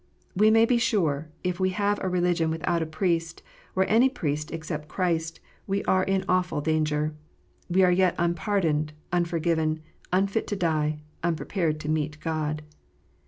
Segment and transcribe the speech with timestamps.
[0.35, 3.43] We may be sure, if we have a religion without a Priest,
[3.75, 7.13] or any Priest except Christ, we are in awful danger:
[7.69, 12.63] we are yet unpardoned, unforgiven, unfit to die, unprepared to meet God.